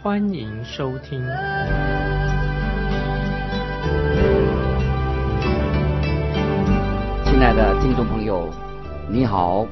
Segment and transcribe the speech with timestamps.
[0.00, 1.20] 欢迎收听。
[7.24, 8.48] 亲爱的听众朋友，
[9.10, 9.66] 你好，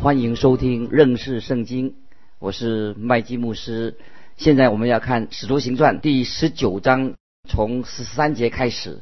[0.00, 1.94] 欢迎收听认识圣经，
[2.40, 3.96] 我是麦基牧师。
[4.36, 7.14] 现在我们要看《使徒行传》第十九章，
[7.48, 9.00] 从十三节开始。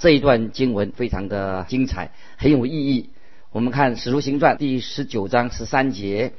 [0.00, 3.10] 这一段经文非常的精彩，很有意义。
[3.52, 6.32] 我们看《使徒行传》第十九章十三节，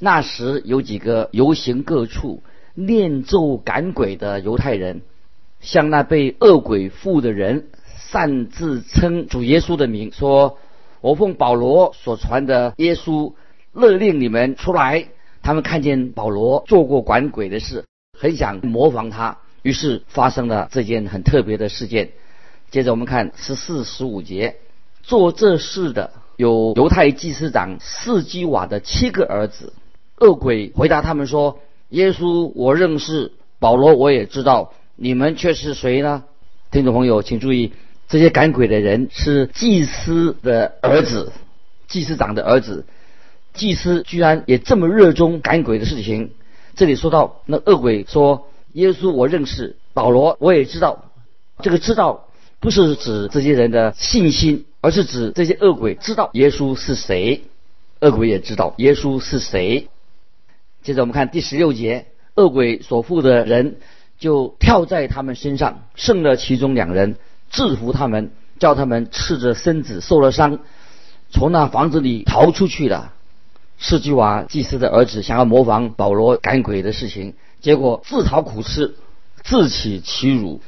[0.00, 2.42] 那时有几个游行各处、
[2.74, 5.02] 念咒赶鬼的犹太人，
[5.60, 7.68] 向那被恶鬼附的人
[8.10, 10.58] 擅自称主耶稣的名，说
[11.00, 13.34] ：“我奉保罗所传的耶稣，
[13.72, 15.08] 勒令你们出来。”
[15.42, 17.84] 他们看见保罗做过管鬼的事，
[18.16, 22.10] 很想模仿他，于是发生了这件很特别的事件。
[22.70, 24.56] 接着我们看十四、十五节，
[25.02, 29.72] 做这事的有犹太祭司长四基瓦的七个儿子。
[30.20, 31.58] 恶鬼回答他们说
[31.92, 36.24] ：“耶稣我认识，保罗我也知道，你们却是谁呢？”
[36.72, 37.72] 听众朋友，请注意，
[38.08, 41.32] 这些赶鬼的人是祭司的儿子，
[41.88, 42.84] 祭司长的儿子。
[43.54, 46.30] 祭司居然也这么热衷赶鬼的事情。
[46.74, 51.04] 这里说到那恶鬼说：“耶稣我认识，保罗我也知道。”
[51.62, 52.26] 这个知道。
[52.58, 57.42] 不是指这些人的信心，而是指这些恶鬼知道耶稣是谁，
[57.98, 59.88] 恶鬼也知道耶稣是谁。
[60.82, 63.76] 接着我们看第十六节，恶鬼所附的人
[64.18, 67.16] 就跳在他们身上，胜了其中两人，
[67.50, 70.58] 制服他们，叫他们赤着身子受了伤，
[71.30, 73.12] 从那房子里逃出去了。
[73.78, 78.94] 施基瓦祭司的儿子想要模仿保罗赶鬼的事情，结果自讨苦吃，
[79.42, 80.60] 自取其辱。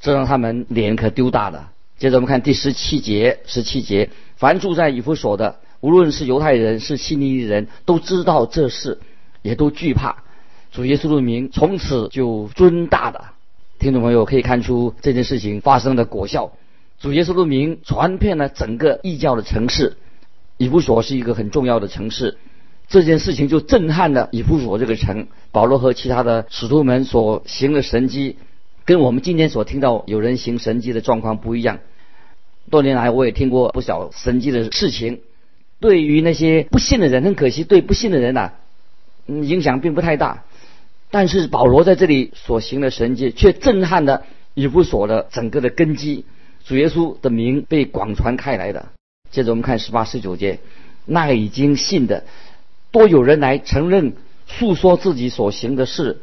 [0.00, 1.70] 这让他们脸可丢大了。
[1.98, 8.98] 接着我们看第十七节，十七节，凡住在以弗所的，无论是犹太人是希利尼人，都知道这事，
[9.42, 10.22] 也都惧怕。
[10.70, 13.24] 主耶稣的名从此就尊大的。
[13.78, 16.52] 听众朋友可以看出这件事情发生的果效。
[16.98, 19.96] 主耶稣的名传遍了整个异教的城市。
[20.58, 22.38] 以弗所是一个很重要的城市，
[22.86, 25.26] 这件事情就震撼了以弗所这个城。
[25.50, 28.36] 保罗和其他的使徒们所行的神迹。
[28.84, 31.80] 跟我们今天所听到有人行神迹的状况不一样。
[32.70, 35.20] 多年来，我也听过不少神迹的事情。
[35.80, 38.52] 对于那些不信的人，很可惜，对不信的人呐，
[39.26, 40.44] 嗯影响并不太大。
[41.10, 44.24] 但是保罗在这里所行的神迹，却震撼了
[44.54, 46.24] 以弗所的整个的根基。
[46.64, 48.86] 主耶稣的名被广传开来的。
[49.30, 50.60] 接着我们看十八、十九节，
[51.04, 52.24] 那已经信的，
[52.90, 54.14] 多有人来承认、
[54.46, 56.20] 诉说自己所行的事，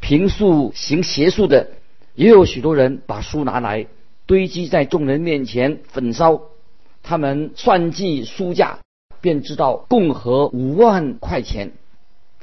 [0.00, 1.70] 平素行邪术的。
[2.14, 3.86] 也有许多人把书拿来
[4.26, 6.42] 堆积在众人面前焚烧，
[7.02, 8.78] 他们算计书价，
[9.20, 11.72] 便知道共合五万块钱。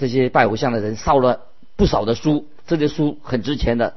[0.01, 1.41] 这些拜偶像的人烧了
[1.75, 3.93] 不少的书，这些书很值钱的。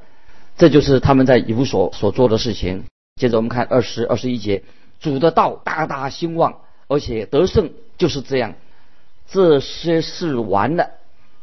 [0.59, 2.85] 这就是他们在以弗所所做的事情。
[3.17, 4.65] 接着我们看二十二十一节，
[5.01, 8.53] 主的道大大兴旺，而且得胜，就是这样。
[9.31, 10.91] 这些事完了，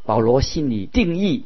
[0.05, 1.45] 保罗心里定义，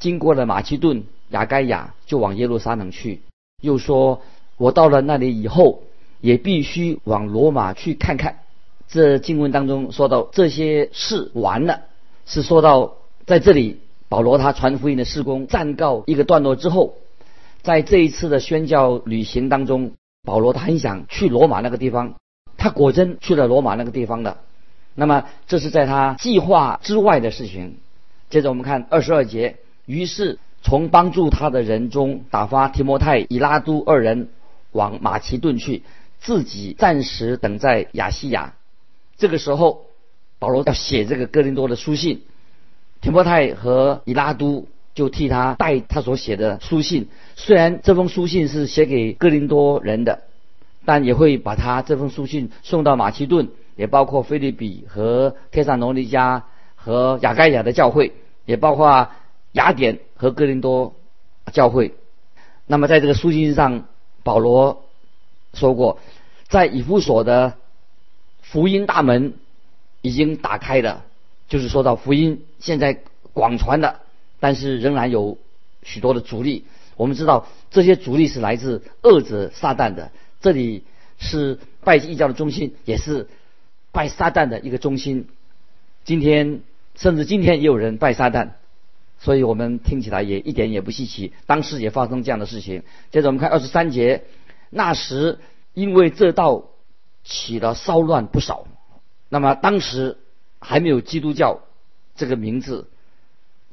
[0.00, 1.04] 经过了马其顿。
[1.30, 3.20] 雅该亚就往耶路撒冷去，
[3.62, 4.22] 又说
[4.58, 5.84] ：“我到了那里以后，
[6.20, 8.40] 也必须往罗马去看看。”
[8.88, 11.82] 这经文当中说到这些事完了，
[12.26, 16.94] 是说到在这里保罗他传福音的事工暂告一个段落之后，
[17.62, 19.92] 在这一次的宣教旅行当中，
[20.24, 22.14] 保罗他很想去罗马那个地方，
[22.58, 24.36] 他果真去了罗马那个地方的。
[24.94, 27.78] 那么这是在他计划之外的事情。
[28.28, 29.56] 接着我们看二十二节，
[29.86, 30.38] 于是。
[30.62, 34.30] 从帮助他的人中打发提摩太、以拉都二人
[34.72, 35.84] 往马其顿去，
[36.18, 38.54] 自己暂时等在亚细亚。
[39.16, 39.84] 这个时候，
[40.38, 42.22] 保罗要写这个哥林多的书信，
[43.00, 47.08] 提摩太和以拉都就替他带他所写的书信。
[47.34, 50.22] 虽然这封书信是写给哥林多人的，
[50.84, 56.44] 但也会把他这封书信送到马其顿，也包括菲利比和帖撒罗尼加
[56.74, 58.12] 和雅盖亚的教会，
[58.44, 59.08] 也包括。
[59.52, 60.96] 雅典和哥林多
[61.50, 61.94] 教会，
[62.66, 63.86] 那么在这个书信上，
[64.22, 64.84] 保罗
[65.54, 65.98] 说过，
[66.46, 67.54] 在以弗所的
[68.42, 69.32] 福音大门
[70.06, 71.04] 已经打开了，
[71.48, 73.00] 就是说到福音现在
[73.32, 74.00] 广传的，
[74.38, 75.36] 但是仍然有
[75.82, 76.64] 许多的阻力。
[76.96, 80.84] 我们知道这些阻力是来自恶者撒旦的，这里
[81.18, 83.28] 是拜异教的中心，也是
[83.90, 85.26] 拜撒旦的一个中心。
[86.04, 86.60] 今天
[86.94, 88.50] 甚至今天也有人拜撒旦，
[89.18, 91.32] 所以我们听起来也一点也不稀奇。
[91.46, 92.84] 当时也发生这样的事情。
[93.10, 94.22] 接着我们看二十三节，
[94.70, 95.40] 那时
[95.74, 96.64] 因为这道
[97.24, 98.68] 起了骚乱不少，
[99.36, 100.16] 那么当时
[100.60, 101.60] 还没有基督教
[102.14, 102.88] 这个名字，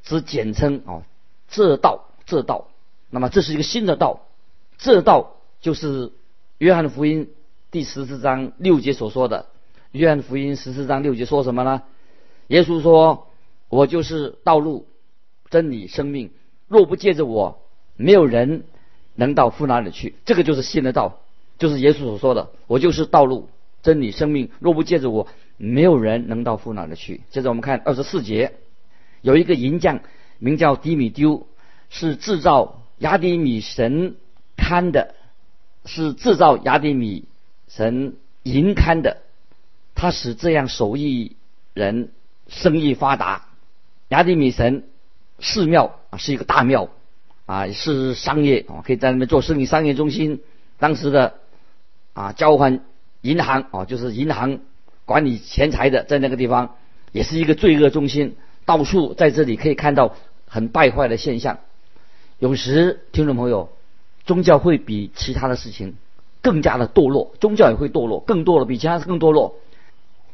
[0.04, 1.04] 只简称啊
[1.48, 2.68] 这道这道。
[3.10, 4.26] 那么这是一个新的道，
[4.78, 6.12] 这道就是
[6.58, 7.30] 约翰福音
[7.72, 9.46] 第十四章六节所说的。
[9.94, 11.84] 约翰福音十四章六节说什么呢？
[12.48, 13.30] 耶稣说
[13.70, 14.86] ：“我就是道路、
[15.50, 16.32] 真理、生命。
[16.68, 17.62] 若不借着我，
[17.96, 18.66] 没有人
[19.16, 21.22] 能到父那里去。”这个就是新的道，
[21.58, 23.48] 就是耶稣所说的：“我就是道路、
[23.82, 24.52] 真理、生命。
[24.60, 28.54] 若不借着我，没有人能到父那里去。”接着我们看二十四节，
[29.22, 30.02] 有一个银匠
[30.40, 31.48] 名叫迪米丢，
[31.90, 34.16] 是制造雅迪米神
[34.58, 35.16] 龛的，
[35.86, 37.26] 是制造雅迪米
[37.68, 39.18] 神银龛的。
[39.96, 41.36] 他使这样手艺
[41.74, 42.12] 人。
[42.50, 43.48] 生意发达，
[44.10, 44.84] 雅典米神
[45.40, 46.90] 寺庙啊是一个大庙
[47.46, 50.42] 啊，是商业啊，可以在那边做生意，商业中心。
[50.78, 51.36] 当时的
[52.12, 52.82] 啊交换
[53.22, 54.60] 银行啊，就是银行
[55.06, 56.76] 管理钱财的，在那个地方
[57.12, 58.36] 也是一个罪恶中心，
[58.66, 60.16] 到处在这里可以看到
[60.48, 61.60] 很败坏的现象。
[62.40, 63.70] 有时听众朋友，
[64.26, 65.96] 宗教会比其他的事情
[66.42, 69.56] 更加的堕落，宗教也会堕落，更堕落，比其他更堕落。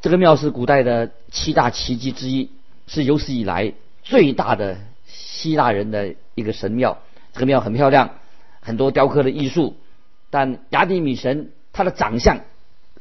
[0.01, 2.50] 这个庙是古代的七大奇迹之一，
[2.88, 3.74] 是有史以来
[4.04, 7.00] 最大的希腊人的一个神庙。
[7.33, 8.12] 这个庙很漂亮，
[8.62, 9.75] 很多雕刻的艺术。
[10.30, 12.42] 但雅典米神他的长相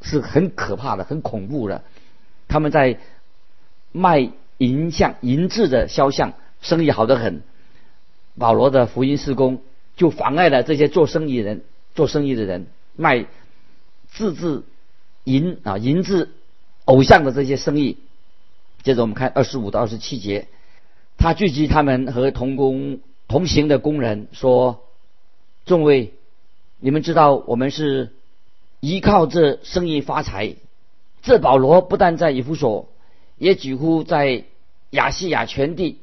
[0.03, 1.83] 是很可怕的，很恐怖的。
[2.49, 2.99] 他们在
[3.93, 7.43] 卖银像、银质的肖像，生意好得很。
[8.39, 9.63] 保罗的福音施工
[9.97, 11.63] 就妨碍了这些做生意人、
[11.95, 12.67] 做生意的人
[12.97, 13.27] 卖
[14.11, 14.63] 自制
[15.25, 16.31] 银啊银质。
[16.85, 17.99] 偶像的这些生意，
[18.83, 20.49] 接着我们看二十五到二十七节，
[21.19, 24.85] 他聚集他们和同工同行的工人说
[25.67, 26.15] ：“众位，
[26.81, 28.15] 你们知道我们是
[28.81, 30.55] 依靠这生意发财。
[31.23, 32.89] 这保罗不但在以弗所，
[33.37, 34.45] 也几乎在
[34.91, 35.99] 亚细亚全地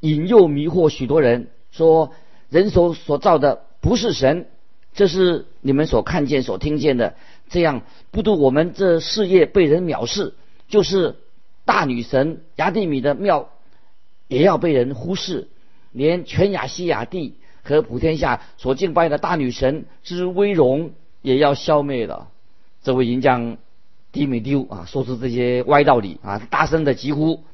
[0.00, 2.12] 引诱迷惑许多人，说
[2.50, 4.46] 人手所造的不是神，
[4.94, 7.14] 这是你们所看见、所听见的。”
[7.50, 7.80] 这样
[8.10, 10.34] 不独我们这事业被人藐视，
[10.68, 11.16] 就是
[11.64, 13.48] 大女神雅蒂米的庙
[14.26, 15.48] 也要被人忽视，
[15.92, 20.90] 连全亚细亚地和普天下所敬拜的大女神之威荣
[21.28, 22.28] 也要消灭了。
[22.82, 23.58] 这位银匠
[24.12, 27.44] 迪米丢啊，说出这些歪道理啊，大声的疾呼，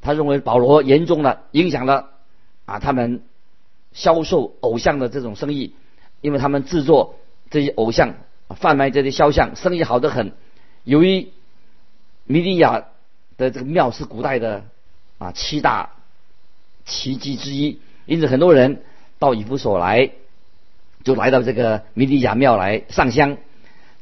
[0.00, 2.10] 他认为保罗严重的影响了
[2.64, 3.22] 啊他们
[3.92, 5.74] 销售偶像的这种生意，
[6.20, 7.16] 因为他们制作
[7.50, 8.14] 这些偶像。
[8.56, 10.32] 贩卖这些肖像，生意好得很。
[10.82, 11.28] 由于
[12.24, 12.86] 米利亚
[13.36, 14.64] 的这个庙是古代的
[15.18, 15.90] 啊七大
[16.86, 18.82] 奇迹之一，因此很多人
[19.18, 20.12] 到以弗所来，
[21.08, 23.38] 就来到这个米利亚庙来上香。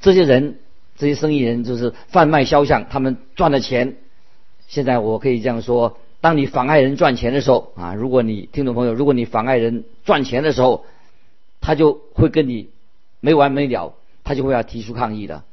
[0.01, 0.59] 这些人，
[0.97, 3.95] 这些生意人就是贩卖肖像，他们赚了钱。
[4.67, 10.85] 现在我可以这样说：当你妨碍人赚钱的时候啊，如果你听众朋友，如果你妨碍人赚钱的时候，
[11.61, 12.71] 他就会跟你
[13.21, 13.95] 没完没了。
[14.25, 15.45] 他就会要提出抗议的。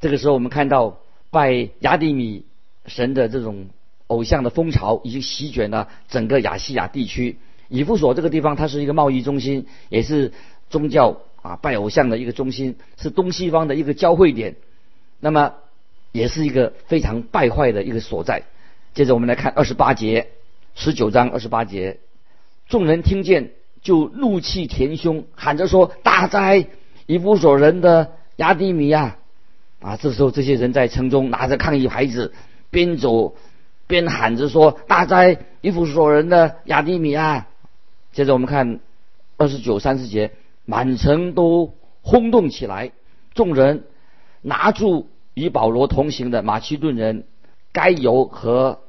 [0.00, 0.98] 这个时候，我们看到
[1.30, 2.44] 拜雅典米
[2.86, 3.66] 神的这种
[4.06, 7.38] 偶像的风潮已经席卷了整个亚细亚地区。
[7.68, 10.32] 以弗所这个地方，它是一个贸易中心，也是
[10.74, 14.56] 宗教啊拜偶像的一个中心，是东西方的一个交汇点。
[15.20, 15.54] 那么，
[16.10, 18.42] 也是一个非常败坏的一个所在。
[18.92, 20.30] 接着，我们来看二十八节，
[20.74, 22.00] 十九章二十八节，
[22.68, 23.52] 众人听见
[23.82, 26.66] 就怒气填胸，喊着说：“大灾！”
[27.06, 29.16] 以弗所人的亚迪米亚
[29.80, 32.32] 啊，这时候这些人在城中拿着抗议牌子，
[32.70, 33.36] 边走
[33.86, 35.38] 边喊着说：“大灾！
[35.60, 37.46] 以弗所人的亚迪米亚！”
[38.12, 38.80] 接着我们看
[39.36, 40.32] 二十九、三十节，
[40.64, 42.92] 满城都轰动起来，
[43.34, 43.84] 众人
[44.42, 47.24] 拿住与保罗同行的马其顿人
[47.72, 48.80] 该由和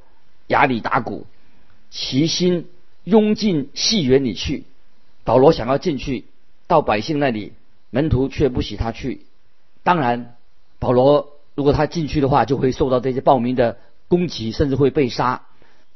[0.48, 1.26] 亚里达古，
[1.90, 2.68] 齐心
[3.04, 4.64] 拥进戏园里去。
[5.24, 6.26] 保罗想要进去
[6.68, 7.54] 到百姓那里。
[7.92, 9.22] 门徒却不许他去。
[9.84, 10.36] 当然，
[10.80, 13.78] 保罗如果他进去的话，就会受到这些暴民的
[14.10, 15.44] 攻击，甚至会被杀。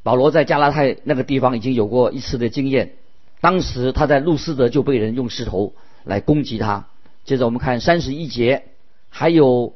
[0.01, 2.93] 保罗在加拉太那个地方已经有过一次的经验，
[3.41, 6.87] 当时他在路斯德就被人用石头来攻击他。
[7.23, 8.63] 接着我们看三十一节，
[9.09, 9.73] 还有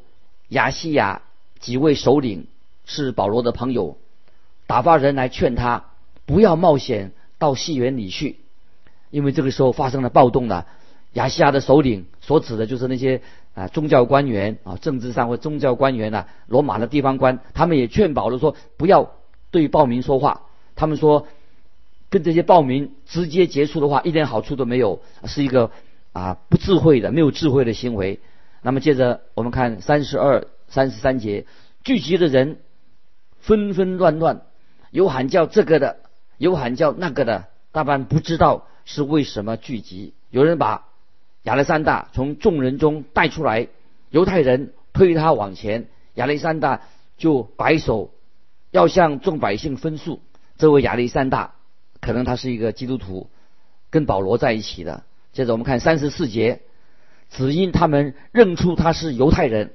[0.49, 1.21] 亚细亚
[1.59, 2.47] 几位首领
[2.85, 3.97] 是保罗的朋友，
[4.67, 5.85] 打发人来劝他
[6.25, 8.39] 不要冒险到戏园里去。
[9.11, 10.65] 因为这个时候发生了暴动了。
[11.13, 13.21] 亚细亚的首领所指的就是那些
[13.53, 19.11] 啊宗教官员啊，政治上或宗教官员呐，罗马的地方官，他们也劝保罗说不要
[19.51, 20.41] 对暴民说话。
[20.75, 21.27] 他们说
[22.13, 25.71] 跟这些暴民直接接触的话，一点好处都没有，是一个
[26.11, 28.19] 啊不智慧的、没有智慧的行为。
[28.61, 31.47] 那么接着我们看三十二、三十三节，
[31.83, 32.59] 聚集的人
[33.39, 34.43] 纷纷乱乱，
[34.91, 36.01] 有喊叫这个的，
[36.37, 40.13] 有喊叫那个的，大半不知道是为什么聚集。
[40.29, 40.85] 有人把
[41.41, 43.69] 亚历山大从众人中带出来，
[44.11, 46.81] 犹太人推他往前，亚历山大
[47.17, 48.11] 就摆手，
[48.69, 50.21] 要向众百姓分诉。
[50.59, 51.55] 这位亚历山大
[52.03, 53.29] 可能他是一个基督徒，
[53.89, 55.03] 跟保罗在一起的。
[55.31, 56.61] 接着我们看三十四节，
[57.29, 59.71] 只因他们认出他是犹太人，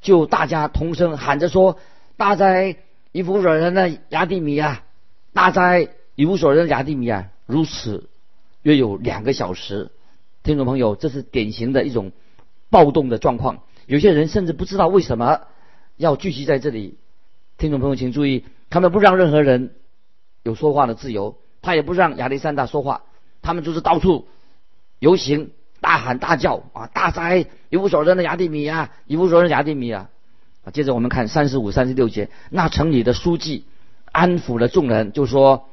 [0.00, 1.78] 就大家同声喊着说
[2.16, 2.76] ：“大哉
[3.12, 4.84] 以弗所人的亚蒂米啊！
[5.32, 8.08] 大哉以弗所人的亚蒂米啊！”如此
[8.62, 9.90] 约有两个小时。
[10.42, 12.12] 听众朋友，这是典型的一种
[12.70, 13.62] 暴动的状况。
[13.86, 15.40] 有些人甚至不知道为什么
[15.96, 16.96] 要聚集在这里。
[17.58, 19.74] 听众朋友，请注意，他们不让任何人
[20.42, 23.04] 有说话的自由，他也不让亚历山大说话，
[23.40, 24.28] 他们就是到处
[24.98, 26.86] 游行、大喊大叫啊！
[26.92, 28.90] 大灾，一无所人的亚蒂米啊！
[29.06, 30.10] 一无所人亚蒂米啊！
[30.64, 33.64] 啊，接着我们看三十五、三十六节，那城里的书记
[34.12, 35.70] 安抚了众人，就说：“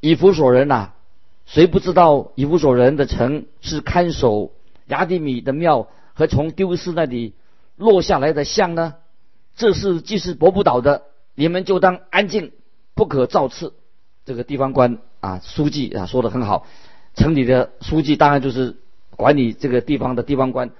[0.00, 0.92] 以弗所人呐。”
[1.46, 4.52] 谁不知道以弗所人的城是看守
[4.86, 7.34] 雅典米的庙和从丢失那里
[7.76, 8.94] 落下来的像呢？
[9.56, 11.02] 这事既是驳不倒的，
[11.34, 12.52] 你们就当安静，
[12.94, 13.72] 不可造次。
[14.24, 16.66] 这个地方官啊，书记啊，说的很好。
[17.14, 18.76] 城里的书记当然就是
[19.16, 20.70] 管理这个地方的地方官。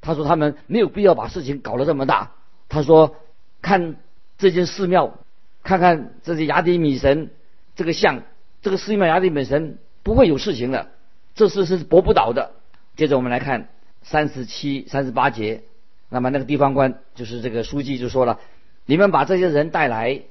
[0.00, 2.32] 他说他们没有必要把事情搞得这么大。
[2.68, 3.16] 他说
[3.62, 3.96] 看
[4.38, 5.18] 这间寺庙，
[5.62, 7.30] 看看这些雅典米神
[7.74, 8.22] 这个像，
[8.62, 9.78] 这个寺庙雅典米神。
[10.04, 10.88] 不会有事情的，
[11.34, 12.52] 这事是驳不倒的。
[12.96, 13.68] 接着我们来看
[14.00, 15.64] 三十七、三十八节，
[16.08, 18.40] 那么那个地方官就是这个书记就说了
[18.86, 20.22] ：“你们把这些人带来，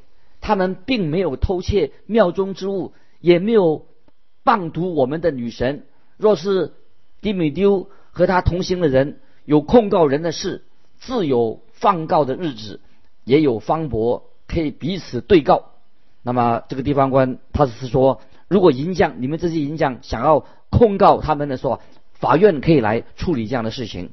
[0.41, 3.85] 他们并没有偷窃庙中之物，也没有
[4.43, 5.85] 谤读我们的女神。
[6.17, 6.73] 若是
[7.21, 10.63] 迪米丢和他同行的人有控告人的事，
[10.97, 12.79] 自有放告的日子，
[13.23, 15.71] 也有方伯可以彼此对告。”
[16.23, 18.21] 那么这个地方官他是说。
[18.49, 21.81] 如果银匠，你们这些银匠想要控告他们的时候，
[22.13, 24.11] 法院可以来处理这样的事情。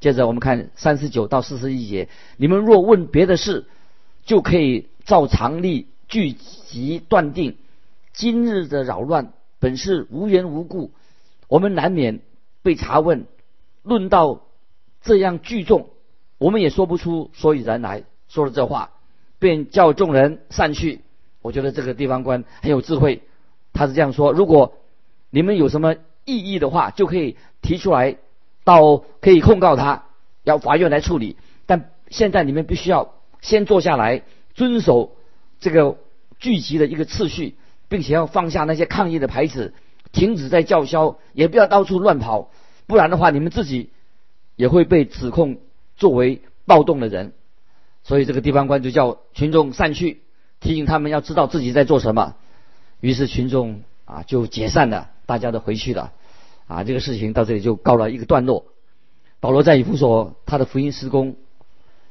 [0.00, 3.66] 接着我们看三十九到四十一节，你们若问别的事，
[4.26, 7.56] 就可以照常例聚集断定，
[8.12, 10.90] 今日的扰乱本是无缘无故，
[11.48, 12.20] 我们难免
[12.62, 13.26] 被查问。
[13.82, 14.42] 论到
[15.00, 15.88] 这样聚众，
[16.38, 18.02] 我们也说不出所以然来。
[18.28, 18.90] 说了这话，
[19.38, 21.02] 便叫众人散去。
[21.40, 23.22] 我觉得这个地方官很有智慧。
[23.72, 24.72] 他是这样说：如果
[25.30, 28.16] 你们有什么异议的话，就可以提出来，
[28.64, 30.06] 到可以控告他，
[30.42, 31.36] 要法院来处理。
[31.66, 33.14] 但现在你们必须要
[33.46, 34.24] 先坐下来，
[34.54, 35.12] 遵守
[35.60, 35.98] 这个
[36.40, 37.54] 聚集的一个次序，
[37.88, 39.72] 并且要放下那些抗议的牌子，
[40.10, 42.50] 停止在叫嚣，也不要到处乱跑，
[42.88, 43.90] 不然的话，你们自己
[44.56, 45.58] 也会被指控
[45.96, 47.34] 作为暴动的人。
[48.02, 50.22] 所以这个地方官就叫群众散去，
[50.58, 52.34] 提醒他们要知道自己在做什么。
[52.98, 56.12] 于是群众啊就解散了，大家都回去了，
[56.66, 58.64] 啊，这个事情到这里就告了一个段落。
[59.38, 61.36] 保罗在以弗所他的福音施工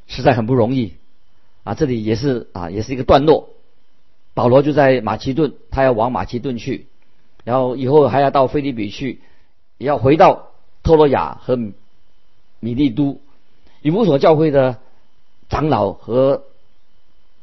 [0.08, 0.94] 实在很不容易，
[1.66, 3.50] 啊，这里也是啊也是一个段落。
[4.34, 6.88] 保罗就在马其顿，他要往马其顿去，
[7.44, 9.20] 然后以后还要到菲利比去，
[9.78, 11.58] 也要回到托罗亚和
[12.62, 13.20] 米利都。
[13.82, 14.78] 以弗所教会的
[15.50, 16.44] 长老和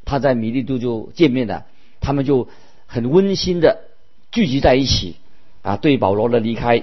[0.07, 1.67] 他在米利都就见面了，
[2.01, 2.49] 他们就。
[2.85, 3.85] 很温馨的
[4.33, 5.17] 聚集在一起，
[5.63, 6.77] 啊，对保罗的离开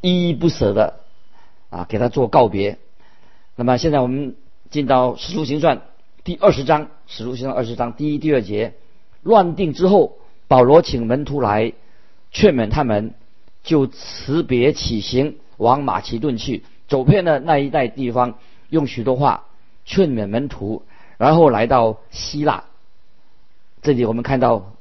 [0.00, 1.00] 依依不舍的
[1.70, 2.78] 啊，给他做告别。
[3.56, 4.36] 那么现在我们
[4.70, 5.78] 进到《使徒行传》
[6.24, 8.72] 第二十章，《使徒行传》二十章第一、第二节，
[9.22, 10.16] 乱定之后，
[10.48, 11.74] 保罗请门徒来
[12.30, 13.12] 劝勉他们，
[13.62, 18.38] 就辞别起行往马其顿去，走遍了那一带地方，
[18.70, 19.44] 用许多话
[19.84, 20.84] 劝勉门徒，
[21.18, 22.64] 然后来到希腊。
[23.82, 24.72] 这里我们看到。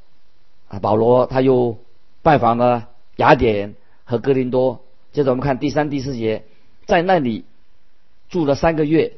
[0.70, 1.78] 啊保罗他又
[2.24, 4.82] 拜访了雅典和哥林多，
[5.12, 6.46] 接着我们看第三、第四节，
[6.88, 7.46] 在那里
[8.30, 9.14] 住了三个月，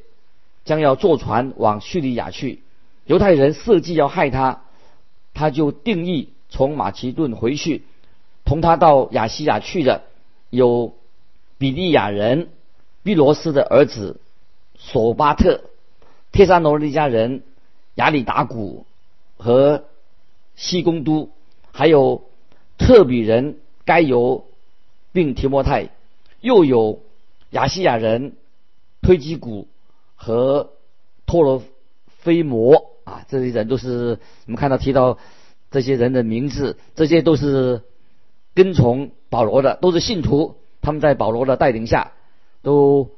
[0.66, 2.62] 将要坐船往叙利亚去。
[3.06, 4.64] 犹太人设计要害他，
[5.34, 7.84] 他就定义从马其顿回去。
[8.44, 10.04] 同他到亚细亚去的
[10.50, 10.94] 有
[11.58, 12.50] 比利亚人
[13.04, 14.20] 毕罗斯的儿子
[14.78, 15.62] 索巴特、
[16.34, 17.44] 帖撒罗尼迦人
[17.96, 18.86] 亚里达古
[19.38, 19.86] 和
[20.56, 21.30] 西公都。
[21.78, 22.24] 还有
[22.78, 24.46] 特比人该由
[25.12, 25.90] 并提摩太，
[26.40, 27.02] 又有
[27.50, 28.38] 亚细亚人
[29.02, 29.68] 推基古
[30.16, 30.72] 和
[31.26, 31.62] 托罗
[32.08, 35.18] 菲摩啊，这些人都是我们看到提到
[35.70, 37.84] 这些人的名字，这些都是
[38.54, 42.14] 跟从保罗的，都是信徒，他们在保罗的带领下
[42.62, 43.12] 都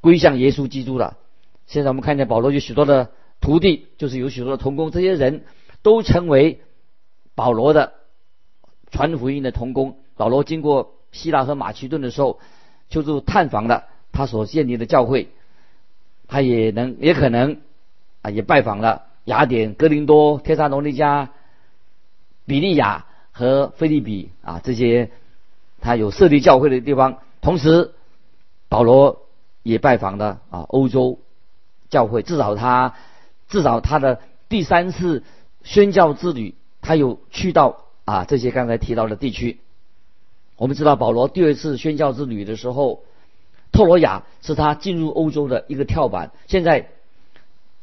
[0.00, 1.16] 归向耶稣基督了。
[1.66, 5.44] 现在我们看见保罗有许多的徒弟，就是有许多的同工，这些人
[5.82, 6.60] 都成为
[7.34, 7.94] 保罗的
[8.90, 9.96] 传福音的同工。
[10.16, 12.40] 保罗经过希腊和马其顿的时候，
[12.88, 15.28] 就是探访了他所建立的教会，
[16.32, 17.58] 他也能也可能
[18.22, 21.28] 啊，也拜访了雅典、哥林多、帖撒罗尼加、
[22.46, 25.10] 比利亚和菲利比啊这些
[25.82, 27.18] 他有设立教会的地方。
[27.42, 27.92] 同时，
[28.70, 29.26] 保罗
[29.62, 31.18] 也拜访了啊欧洲。
[31.90, 32.94] 教会至少他
[33.50, 35.24] 至少他的第三次
[35.62, 39.60] 宣教之旅，他有去到啊这些刚才提到的地区。
[40.56, 43.02] 我们知道保罗第二次宣教之旅的时候，
[43.72, 46.30] 特罗亚是他进入欧洲的一个跳板。
[46.46, 46.88] 现在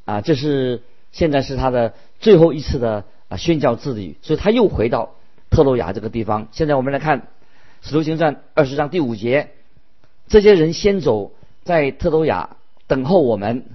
[0.06, 5.16] 啊，这是现在是他的最后一次的啊宣教之旅，所以他又回到
[5.50, 6.48] 特罗亚这个地方。
[6.52, 7.22] 现在我们来看
[7.82, 9.50] 《使徒行传》二十章第五节，
[10.28, 11.32] 这些人先走
[11.64, 13.66] 在特罗亚等候我们。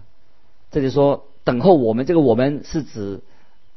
[0.71, 3.21] 这里说等候我们，这个我们是指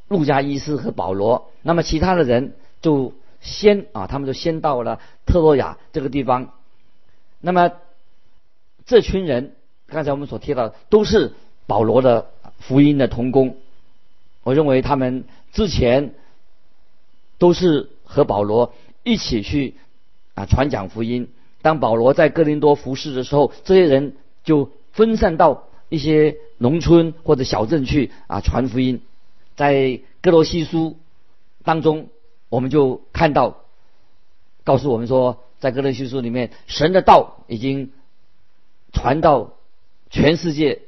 [0.08, 1.52] 路加医师和保罗。
[1.62, 6.54] 那么其他的人就先啊，他们就先到了特洛亚这个地方。
[7.40, 7.72] 那么
[8.88, 11.34] 这群人，刚才我们所提到的，都是
[11.68, 13.58] 保罗的福音的同工。
[14.42, 16.16] 我认为他们之前
[17.38, 19.76] 都是和保罗一起去
[20.34, 21.30] 啊传讲福音。
[21.62, 25.66] 当保罗在哥林多服侍的时候，这些人就分散到。
[25.90, 29.02] 一些农村或者小镇去啊传福音，
[29.56, 30.98] 在哥罗西书
[31.64, 32.10] 当中，
[32.50, 33.60] 我们就看到，
[34.66, 37.94] 告诉我们说，在哥罗西书里面，神的道已经
[38.92, 39.54] 传到
[40.10, 40.82] 全世界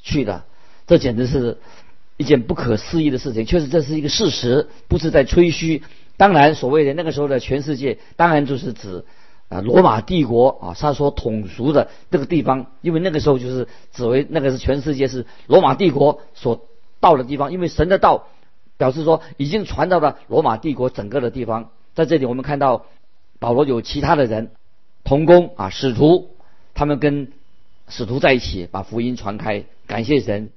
[0.00, 0.44] 去了，
[0.86, 1.58] 这简直是
[2.16, 3.46] 一件不可思议的事情。
[3.46, 5.82] 确实，这是一个事实，不是在吹嘘。
[6.16, 9.04] 当然，所谓的那个时候的全世界，当然就是指。
[9.48, 16.66] 啊，罗马帝国啊，他说统属的这个地方，因为那个时候就是指为那个是全世界是罗马帝国所
[17.00, 18.28] 到的地方，因为神的道
[18.78, 21.68] 表示说已经传到了罗马帝国整个的地方。
[21.94, 22.86] 在这里，我们看到
[23.40, 24.52] 保罗有其他的人
[25.04, 26.30] 同工啊，使徒，
[26.72, 27.30] 他们跟
[27.92, 30.50] 使徒在一起把福音传开，感谢神。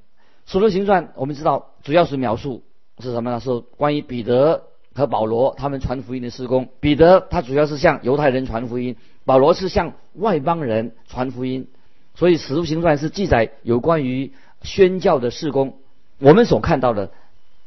[0.46, 2.64] 使徒行传我们知道主要是描述
[3.00, 3.42] 是什么呢？
[3.42, 4.64] 是关于彼得。
[4.98, 8.96] 和保罗他们传福音的施工，彼得他主要是向犹太人传福音，
[9.26, 11.68] 保罗是向外邦人传福音，
[12.14, 15.80] 所以使徒行传是记载有关于宣教的事工。
[16.18, 17.12] 我们所看到的、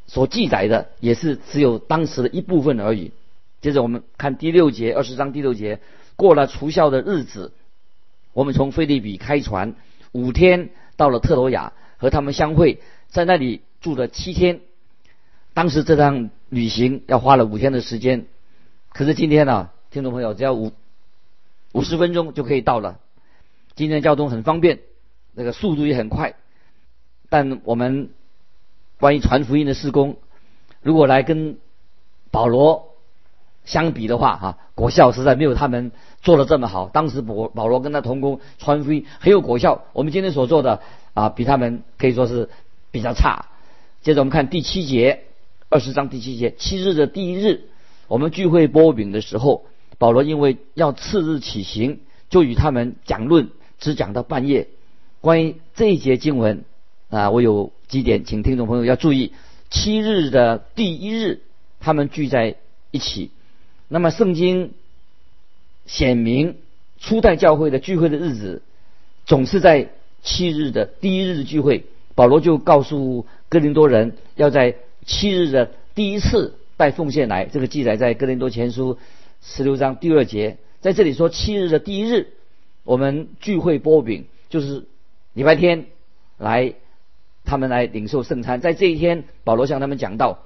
[0.06, 3.12] 所记载的也是只有当时的一部分而已。
[3.60, 5.80] 接着我们看第六节，二十章第六节，
[6.16, 7.52] 过了除孝的日子，
[8.32, 9.74] 我们从菲利比开船
[10.12, 14.60] 五天到了特罗亚，和他们相会，在那里住了七天。
[15.54, 18.26] 当时这趟旅行要花了五天的时间，
[18.90, 20.72] 可是今天呢，听众朋友只要五
[21.72, 23.00] 五十分钟就可以到了。
[23.74, 24.80] 今天交通很方便，
[25.34, 26.34] 那个速度也很快。
[27.28, 28.10] 但我们
[28.98, 30.16] 关于传福音的施工，
[30.80, 31.58] 如果来跟
[32.30, 32.87] 保罗
[33.68, 36.88] 相比的话，哈，果效实在没有他们做的这么好。
[36.88, 40.80] 当时保保罗跟他同工传福音很有果效，我们今天所做的
[41.12, 42.48] 啊，比他们可以说是
[42.90, 43.46] 比较差。
[44.00, 45.24] 接着我们看第七节。
[45.70, 47.64] 二十章第七节，七日的第一日，
[48.06, 49.66] 我们聚会波饼的时候，
[49.98, 52.00] 保罗因为要次日起行，
[52.30, 54.68] 就与他们讲论，只讲到半夜。
[55.20, 56.64] 关于这一节经文
[57.10, 59.34] 啊，我有几点，请听众朋友要注意：
[59.68, 61.42] 七日的第一日，
[61.80, 62.56] 他们聚在
[62.90, 63.30] 一起。
[63.88, 64.72] 那么圣经
[65.86, 66.56] 显明
[66.98, 68.62] 初代教会的聚会的日子，
[69.24, 69.88] 总是在
[70.22, 71.84] 七日的第一日聚会。
[72.14, 78.98] 保罗就告诉哥林多人，要在七日的第一次带奉献来，这个记载在哥林多前书
[79.40, 80.58] 十六章第二节。
[80.80, 82.28] 在这里说七日的第一日，
[82.84, 84.84] 我们聚会波饼，就是
[85.32, 85.86] 礼拜天
[86.36, 86.74] 来，
[87.44, 88.60] 他们来领受圣餐。
[88.60, 90.40] 在这一天，保罗向他们讲道，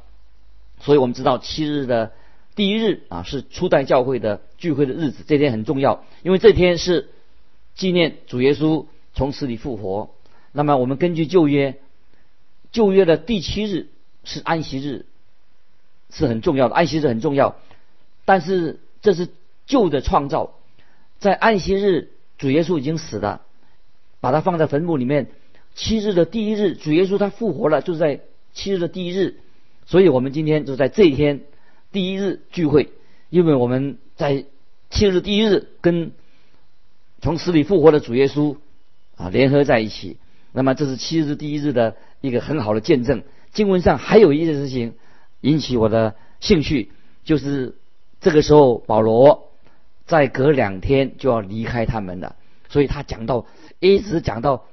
[0.81, 2.13] 所以我们知道七日的
[2.55, 5.25] 第一日啊，是初代教会的聚会的日子。
[5.27, 7.09] 这天很重要，因为这天是
[7.75, 10.11] 纪念主耶稣从死里复活。
[10.53, 11.77] 那么我们根据旧约，
[12.71, 13.89] 旧约的第七日。
[14.25, 15.05] 是安息日，
[16.13, 16.77] 是很重要的。
[16.77, 17.57] 安息日很重要，
[18.25, 19.27] 但是这是
[19.67, 20.55] 旧的创造。
[21.19, 23.43] 在安息日，主耶稣已经死了，
[24.21, 25.27] 把它放在坟墓里面。
[25.75, 28.21] 七日的第一日，主耶稣他复活了，就是在
[28.55, 29.41] 七日的第一日。
[29.87, 31.41] 所以我们今天就在这一天
[31.93, 32.89] 第一日聚会，
[33.29, 34.47] 因为我们在
[34.91, 36.13] 七日第一日跟
[37.21, 38.57] 从死里复活的主耶稣
[39.17, 40.17] 啊联合在一起。
[40.53, 43.23] 那么这是七日第一日的一个很好的见证。
[43.53, 44.95] 经文上还有一件事情
[45.43, 46.91] 引起我的兴趣，
[47.25, 47.77] 就是
[48.21, 49.53] 这个时候保罗
[50.07, 52.37] 再隔两天就要离开他们了，
[52.69, 53.47] 所以他讲到
[53.81, 54.67] 一直讲到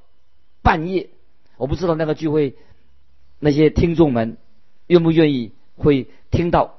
[0.62, 1.10] 半夜。
[1.58, 2.56] 我不知道那个聚会
[3.40, 4.38] 那些听众们
[4.88, 6.79] 愿不愿意会听到，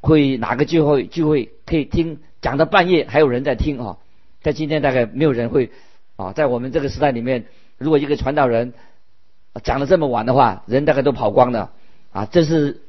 [0.00, 3.98] 会哪个聚会聚会可以听讲到半夜还有人在听啊？
[4.42, 5.70] 在今天大概没有人会
[6.16, 7.46] 啊，在我们这个时代里面。
[7.78, 8.74] 如果一个传道人
[9.64, 11.72] 讲的这么晚的话，人大概都跑光了
[12.12, 12.26] 啊！
[12.26, 12.82] 这是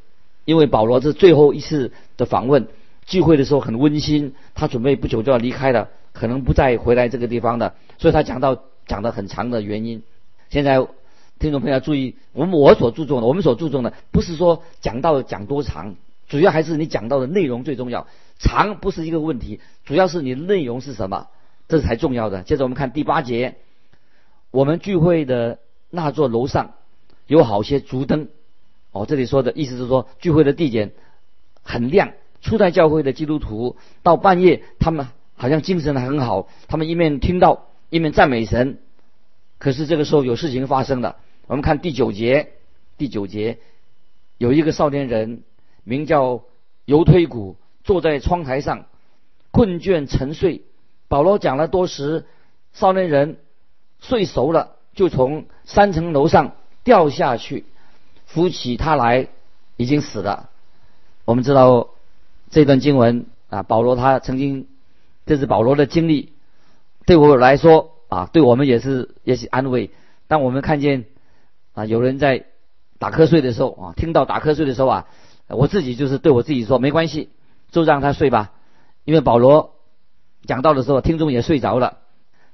[0.43, 2.67] 因为保罗是最后一次的访问
[3.05, 10.03] 聚会的时候很温馨，他准备不久就要离开了，可能不再回来这个地方的，所以他讲到讲的很长的原因。
[10.49, 10.85] 现在
[11.39, 15.95] 听众朋友要注意，我们我所注重的，我们所注重的不是说讲到讲多长，
[16.31, 18.07] 主要还是你讲到的内容最重要。
[18.39, 21.27] 长不是一个问题，主要是你的内容是什么，
[21.67, 22.43] 这才重要的。
[22.43, 23.57] 接着我们看第八节。
[24.49, 26.75] 我们聚会的那座楼上
[27.27, 28.29] 有好些烛灯，
[28.93, 30.93] 哦，这里说的意思是说聚会的地点
[31.63, 32.13] 很亮。
[32.41, 38.77] 初代教会的基督徒到半夜，他们好像精神很好，他们一面听到一面赞美神。
[39.57, 41.17] 可是这个时候有事情发生了。
[41.47, 42.53] 我们看第九节，
[42.97, 43.57] 第九节
[44.37, 45.43] 有一个少年人
[45.83, 46.41] 名叫
[46.85, 48.85] 犹推古，坐在窗台上
[49.51, 50.63] 困倦沉睡。
[51.07, 52.25] 保罗讲了多时，
[52.73, 53.37] 少年人。
[54.03, 57.65] 睡熟了，就从三层楼上掉下去，
[58.25, 59.27] 扶起他来，
[59.77, 60.49] 已经死了。
[61.23, 61.89] 我们知道
[62.49, 64.67] 这段经文啊，保罗他曾经，
[65.27, 66.33] 这是保罗的经历，
[67.05, 69.91] 对我来说啊，对我们也是也是安慰。
[70.27, 71.05] 当我们看见
[71.73, 72.45] 啊有人在
[72.97, 75.07] 打瞌睡的时候啊，听到打瞌睡的时候啊，
[75.53, 77.29] 我自己就是对我自己说，没关系，
[77.71, 78.51] 就让他睡吧。
[79.03, 79.75] 因为保罗
[80.45, 81.99] 讲到的时候，听众也睡着了。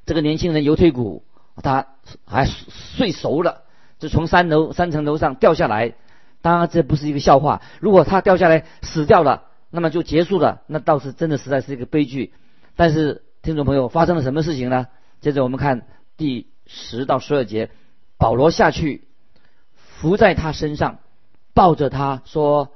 [0.06, 1.24] 这个年轻人犹退股。
[1.64, 1.88] 他
[2.28, 3.64] 还睡熟了，
[3.98, 5.96] 就从三楼三层楼上掉下来。
[6.44, 7.64] 当然，这不是一个笑话。
[7.80, 12.32] 如果他掉下来死掉了，那么就结束了，那倒是真的实在是一个悲剧。
[12.76, 14.86] 但是，听众朋友，发生了什么事情呢？
[15.20, 17.72] 接着我们看第十到十二节，
[18.20, 19.08] 保罗下去
[19.76, 21.00] 伏在他身上，
[21.56, 22.72] 抱着他说：“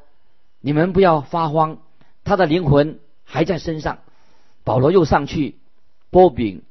[0.62, 1.80] 你们不要发慌，
[2.24, 4.00] 他的灵魂还在身上。”
[4.63, 5.58] 保罗又上去
[6.12, 6.62] 剥饼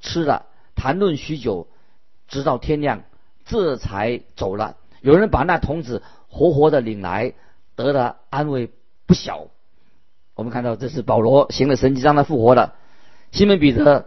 [0.00, 0.46] 吃了。
[0.76, 1.66] 谈论许久，
[2.28, 3.02] 直到天亮，
[3.44, 4.76] 这才走了。
[5.02, 7.34] 有人把那童子活活的领来，
[7.74, 8.70] 得了安慰
[9.06, 9.48] 不小。
[10.34, 12.76] 我们看到这是保罗行了神迹，让他复活了。
[13.32, 14.06] 西门彼得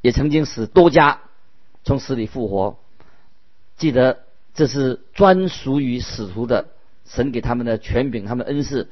[0.00, 1.20] 也曾经使多家
[1.84, 2.78] 从死里复活。
[3.76, 6.66] 记得这是专属于使徒的
[7.04, 8.88] 神给他们的权柄，他们恩赐。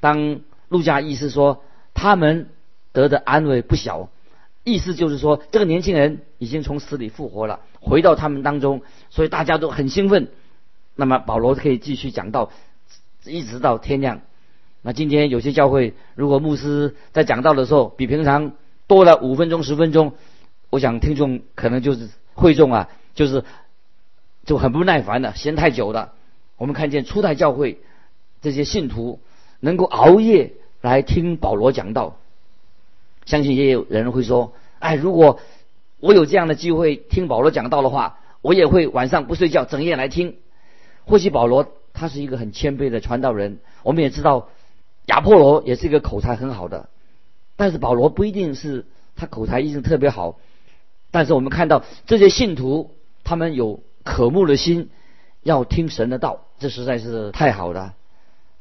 [0.00, 1.62] 当路加意思说
[1.94, 2.48] 他们
[2.92, 4.08] 得的安慰不小。
[4.62, 10.28] 意思就是说，这个年轻人已经从死里复活了，回到他们当中，所以大家都很兴奋。
[10.96, 12.50] 那么保罗可以继续讲到，
[13.24, 14.20] 一直到天亮。
[14.82, 18.52] 那今天有些教会，如果牧师在讲道的时候比平常
[18.86, 20.12] 多了五分钟、十分钟，
[20.68, 23.44] 我想听众可能就是会众啊，就是
[24.44, 26.12] 就很不耐烦的，嫌太久了。
[26.60, 27.80] 我们看见初代教会
[28.42, 29.18] 这些信徒
[29.60, 32.18] 能够熬夜来听保罗讲道。
[33.24, 35.40] 相信也有人会说：“哎，如果
[36.00, 40.36] 我有这样的机会听保罗讲道的话，我也会晚上不睡觉，整夜来听。”
[41.06, 44.50] 或许保罗他是一个很谦卑的传道人，我们也知道
[45.06, 46.90] 亚波罗也是一个口才很好的，
[47.56, 48.84] 但是保罗不一定是
[49.16, 50.38] 他口才一定特别好。
[51.10, 52.94] 但是我们看到这些信徒，
[53.24, 54.90] 他们有渴慕的心，
[55.42, 57.94] 要听神的道，这实在是太好了。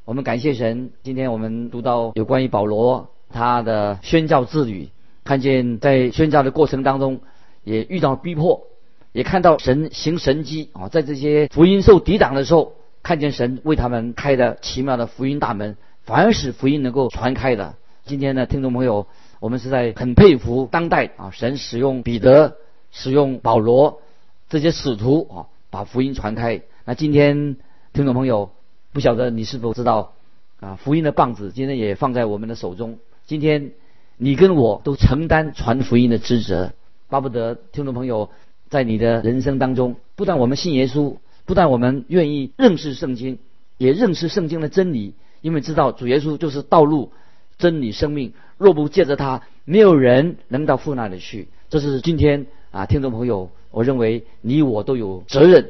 [0.05, 3.09] 我们感谢神，今天我们读到有关于保罗。
[3.31, 4.89] 他的宣教之旅，
[5.23, 7.19] 看见在宣教的过程当中，
[7.63, 8.63] 也遇到逼迫，
[9.11, 17.75] 也看到神行神迹啊，在这些福音受抵挡的时候，看见神为他们开的奇妙的福音大门，反而使福音能够传开的。
[18.03, 19.05] 今天呢，听众朋友，
[19.39, 22.55] 我们是在很佩服当代啊，神使用彼得、
[22.89, 24.01] 使用保罗
[24.49, 26.63] 这些使徒啊，把福音传开。
[26.89, 27.55] 那今天
[27.93, 28.49] 听众朋友，
[28.93, 30.13] 不晓得你是否知道
[30.59, 32.97] 啊，福音的棒子今天也放在我们的手中。
[33.27, 33.73] 今天，
[34.17, 36.73] 你跟我都承担传福音的职责，
[37.07, 38.31] 巴不得听众朋友
[38.69, 43.37] 在你的人生当中，不但我们信耶稣，不但我们愿意认识圣经，
[43.77, 47.11] 也认识圣经的真理，因为知道主耶稣就是道路、
[47.59, 48.33] 真理、生命。
[48.57, 51.49] 若不借着他，没有人能到父那里去。
[51.69, 55.69] 这是今天啊，听众朋友，我认为你我都有责任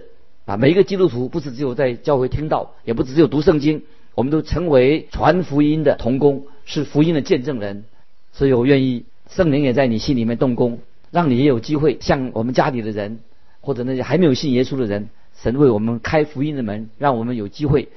[0.50, 0.58] 啊。
[0.58, 3.84] 每一个基督徒不是只有在教会听到，也不是只有读圣经，
[4.16, 6.48] 我们都成为传福音的童工。
[6.66, 7.84] 是福音的见证人，
[8.32, 13.22] 所以我愿意圣灵也在你心里面动工，让你也有机会向我们家里的人，
[13.60, 15.10] 或者那些还没有信耶稣的人，
[15.42, 17.90] 神为我们开福音的门，让我们有机会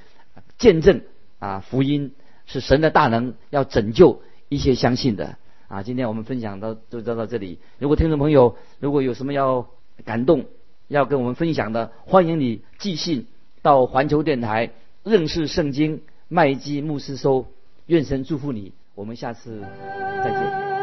[0.57, 1.03] 见证
[1.39, 2.13] 啊福音
[2.47, 5.37] 是神的大能，要拯救一些相信的
[5.69, 5.83] 啊。
[5.83, 7.59] 今天我们分享到就到到这里。
[7.79, 9.69] 如果听众朋友如果有什么要
[10.07, 10.47] 感动
[10.93, 13.27] 要跟我们分享的，欢迎你寄信
[13.63, 14.71] 到环球电台
[15.03, 17.47] 认识圣经麦基牧师收。
[17.87, 19.61] 愿神祝福你，我们下次
[20.23, 20.82] 再见。